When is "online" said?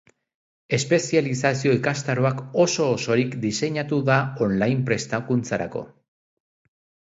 4.49-4.89